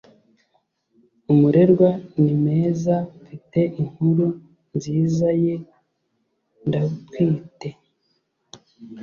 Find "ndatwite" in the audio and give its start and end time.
6.67-7.69